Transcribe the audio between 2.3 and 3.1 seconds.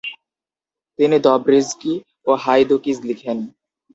হাইদুকিজ